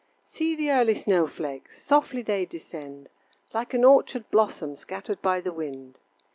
See 0.25 0.55
the 0.55 0.71
early 0.71 0.95
snow 0.95 1.27
flakes! 1.27 1.79
Softly 1.79 2.23
they 2.23 2.43
descend, 2.45 3.07
Like 3.53 3.75
an 3.75 3.85
orchard 3.85 4.31
blossom 4.31 4.75
Scattered 4.75 5.21
by 5.21 5.41
the 5.41 5.53
wind. 5.53 5.99